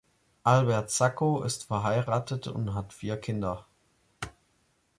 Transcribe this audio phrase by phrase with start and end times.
[0.41, 3.67] Albert Sacco ist verheiratet und hat vier Kinder.